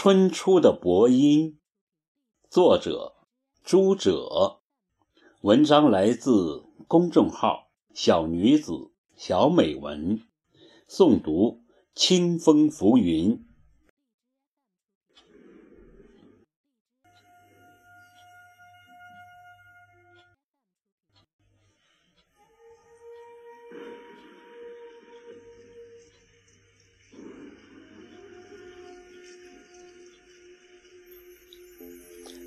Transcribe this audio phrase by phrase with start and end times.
[0.00, 1.58] 春初的薄音，
[2.48, 3.14] 作者
[3.64, 4.60] 朱者，
[5.40, 10.22] 文章来自公众号“小女子小美文”，
[10.88, 11.64] 诵读
[11.96, 13.44] 清风浮云。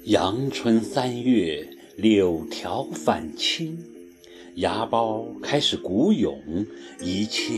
[0.06, 3.78] 阳春三月，柳条返青，
[4.56, 6.66] 芽苞开始鼓涌，
[7.00, 7.54] 一切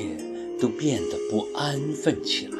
[0.60, 2.58] 都变得不安分起来。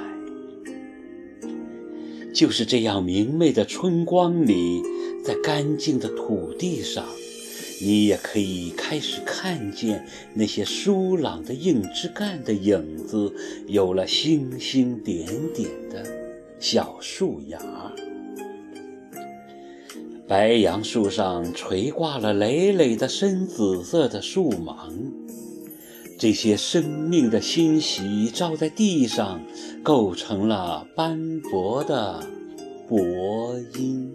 [2.34, 4.82] 就是这样明媚的春光里，
[5.22, 7.06] 在干净的土地上，
[7.82, 13.36] 你也可以开始看见那些疏朗的硬枝干的影子，
[13.68, 16.08] 有了星星点点的
[16.58, 17.60] 小树芽。
[20.26, 24.94] 白杨树上垂挂了累累的深紫色的树芒，
[26.18, 29.42] 这些生命的欣喜照在地上，
[29.84, 32.26] 构成了斑驳的
[32.88, 32.98] 薄
[33.78, 34.14] 音。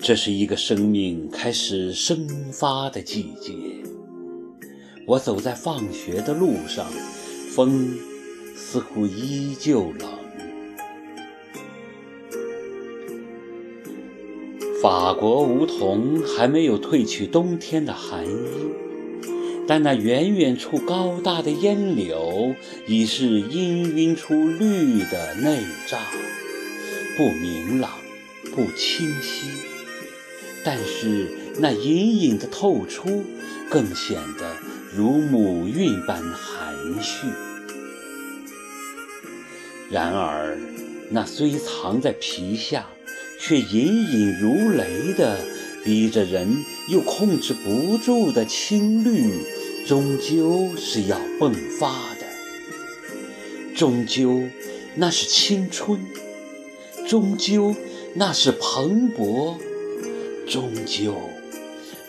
[0.00, 3.52] 这是一个生命开始生发的季节。
[5.06, 6.86] 我走在放学的路上，
[7.54, 7.94] 风
[8.56, 10.23] 似乎依旧冷。
[14.84, 18.30] 法国梧桐还没有褪去冬天的寒意，
[19.66, 22.54] 但那远远处高大的烟柳
[22.86, 25.96] 已是氤氲出绿的内栅，
[27.16, 27.92] 不明朗，
[28.54, 29.46] 不清晰，
[30.62, 33.24] 但是那隐隐的透出，
[33.70, 34.54] 更显得
[34.94, 37.26] 如母韵般含蓄。
[39.90, 40.58] 然而，
[41.08, 42.84] 那虽藏在皮下。
[43.46, 45.38] 却隐隐如雷的
[45.84, 49.44] 逼着人，又控制不住的青绿，
[49.86, 52.24] 终究是要迸发的。
[53.76, 54.44] 终究，
[54.94, 55.98] 那是青春；
[57.06, 57.76] 终究，
[58.14, 59.58] 那是蓬勃；
[60.48, 61.14] 终究，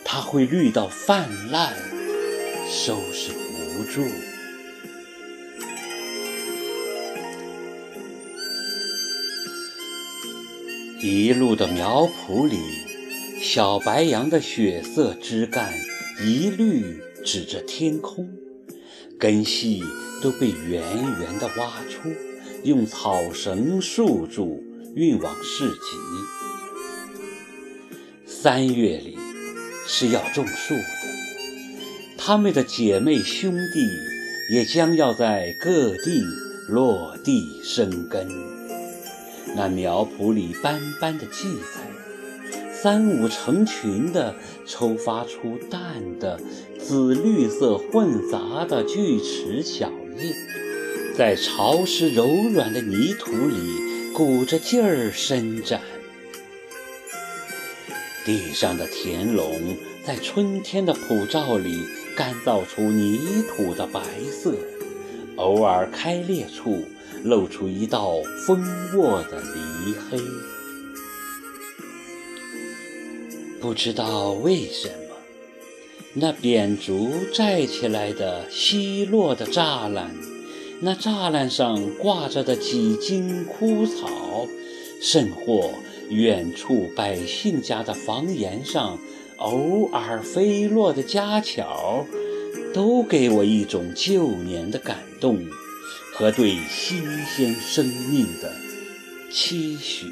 [0.06, 1.74] 它会绿到泛滥，
[2.66, 4.06] 收拾不住。
[11.02, 12.56] 一路的苗圃里，
[13.38, 15.74] 小白杨的血色枝干
[16.24, 18.30] 一律指着天空，
[19.18, 19.82] 根系
[20.22, 20.82] 都被圆
[21.20, 22.08] 圆的挖出，
[22.64, 24.64] 用草绳束住，
[24.94, 25.76] 运往市集。
[28.24, 29.18] 三月里
[29.86, 30.82] 是要种树的，
[32.16, 33.86] 他们的姐妹兄弟
[34.54, 36.22] 也将要在各地
[36.68, 38.55] 落地生根。
[39.54, 41.80] 那苗圃里斑斑的荠菜，
[42.72, 44.34] 三五成群的
[44.66, 46.40] 抽发出淡的
[46.78, 50.34] 紫绿色混杂的锯齿小叶，
[51.16, 55.80] 在潮湿柔软的泥土里鼓着劲儿伸展。
[58.24, 61.86] 地上的田垄在春天的普照里
[62.16, 64.54] 干燥出泥土的白色，
[65.36, 66.84] 偶尔开裂处。
[67.26, 68.12] 露出一道
[68.46, 68.64] 蜂
[68.94, 70.16] 窝的离黑，
[73.60, 75.16] 不知道为什么，
[76.14, 80.14] 那扁竹寨起来的稀落的栅栏，
[80.80, 84.46] 那栅栏上挂着的几茎枯草，
[85.02, 85.70] 甚或
[86.08, 89.00] 远处百姓家的房檐上
[89.38, 92.06] 偶尔飞落的家巧，
[92.72, 95.44] 都给我一种旧年的感动。
[96.18, 98.50] 和对新鲜生命的
[99.30, 100.06] 期许，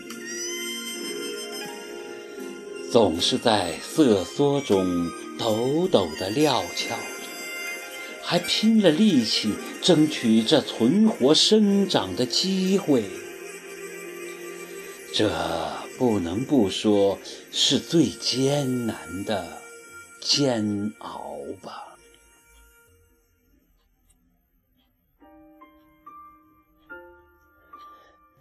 [2.92, 6.94] 总是在瑟缩中抖抖地踉跄着，
[8.22, 13.04] 还拼了力气争取这存活生长的机会。
[15.14, 15.30] 这
[15.96, 17.18] 不能不说
[17.50, 19.62] 是最艰难的
[20.20, 21.93] 煎熬吧。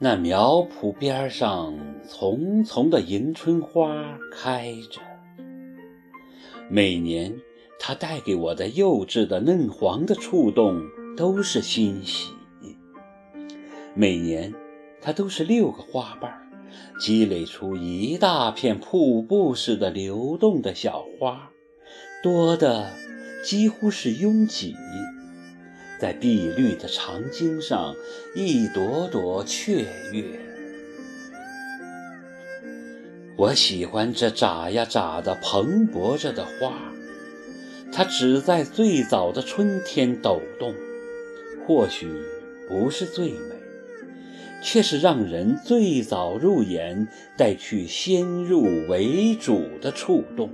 [0.03, 1.73] 那苗圃边上，
[2.05, 5.00] 丛丛的迎春花开着。
[6.69, 7.39] 每年，
[7.79, 10.81] 它带给我的幼稚的嫩黄的触动
[11.15, 12.33] 都是欣喜。
[13.95, 14.53] 每年，
[15.00, 16.33] 它都是六个花瓣，
[17.00, 21.50] 积累出一大片瀑布似的流动的小花，
[22.21, 22.91] 多的
[23.45, 24.75] 几乎是拥挤。
[26.03, 27.95] 在碧绿的长茎上
[28.35, 30.38] 一朵朵雀跃。
[33.38, 36.73] 我喜欢这眨呀眨的蓬勃着的花，
[37.89, 40.75] 它只在最早的春天抖动，
[41.65, 42.11] 或许
[42.67, 43.55] 不是最美，
[44.61, 47.07] 却是让人最早入眼，
[47.38, 50.50] 带去先入为主的触动。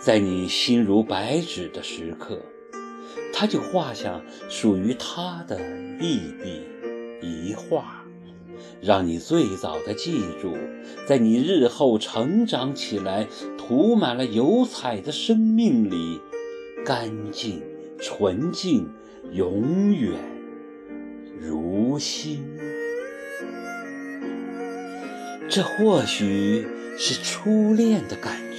[0.00, 2.40] 在你心如白纸的时刻，
[3.40, 4.20] 他就画下
[4.50, 5.58] 属于他的
[5.98, 6.60] 一笔
[7.22, 8.04] 一画，
[8.82, 10.58] 让你最早的记住，
[11.06, 13.26] 在你日后成长起来、
[13.56, 16.20] 涂满了油彩的生命里，
[16.84, 17.62] 干净、
[17.98, 18.90] 纯净，
[19.32, 20.20] 永远
[21.40, 22.44] 如新。
[25.48, 26.66] 这或许
[26.98, 28.49] 是初恋的感觉。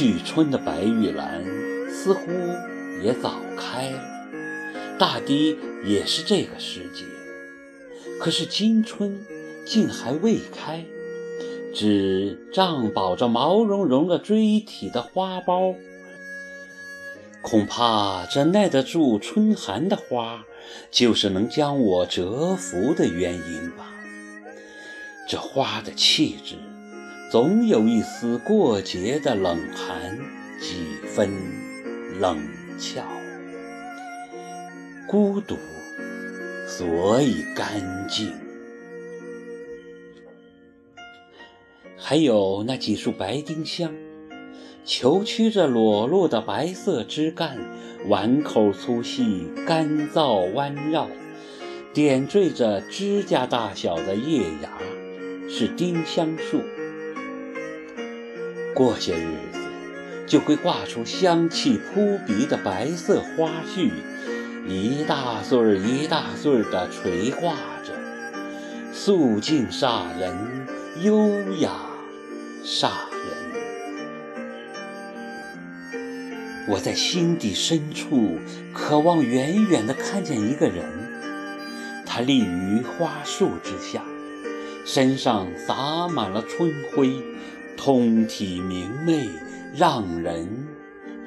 [0.00, 1.44] 去春的白玉兰
[1.90, 2.30] 似乎
[3.02, 4.00] 也早开了，
[4.98, 7.04] 大抵也是这个时节。
[8.18, 9.20] 可是今春
[9.66, 10.86] 竟还未开，
[11.74, 15.74] 只胀饱着毛茸茸的锥体的花苞。
[17.42, 20.46] 恐怕这耐得住春寒的花，
[20.90, 23.92] 就是能将我折服的原因吧。
[25.28, 26.54] 这花的气质。
[27.30, 30.18] 总有一丝过节的冷寒，
[30.60, 31.30] 几分
[32.18, 32.36] 冷
[32.76, 33.04] 峭，
[35.06, 35.54] 孤独，
[36.66, 38.32] 所以干净。
[41.96, 43.94] 还有那几束白丁香，
[44.84, 47.56] 虬曲着裸露的白色枝干，
[48.08, 51.06] 碗口粗细，干燥弯绕，
[51.94, 54.76] 点缀着指甲大小的叶芽，
[55.48, 56.60] 是丁香树。
[58.74, 59.58] 过些日子，
[60.26, 63.90] 就会挂出香气扑鼻的白色花絮，
[64.66, 67.92] 一大穗儿一大穗儿地垂挂着，
[68.92, 70.34] 素净煞人，
[71.02, 71.28] 优
[71.58, 71.72] 雅
[72.64, 73.20] 煞人。
[76.68, 78.38] 我在心底深处
[78.72, 80.84] 渴望远远地看见一个人，
[82.06, 84.02] 他立于花树之下，
[84.84, 87.10] 身上洒满了春晖。
[87.82, 89.26] 通体明媚，
[89.74, 90.68] 让人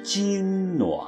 [0.04, 1.04] 惊暖。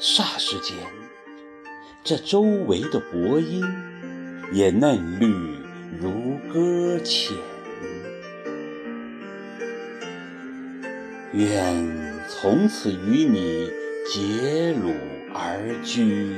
[0.00, 0.74] 霎时间，
[2.02, 3.62] 这周围的薄荫
[4.50, 5.26] 也嫩绿
[6.00, 7.36] 如搁浅。
[11.34, 13.70] 愿从此与你
[14.10, 14.94] 结庐
[15.34, 16.32] 而居，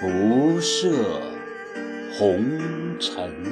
[0.00, 1.35] 不涉。
[2.18, 3.45] 红尘。